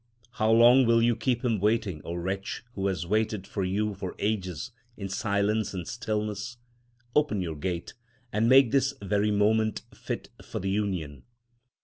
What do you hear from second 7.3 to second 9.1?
your gate, and make this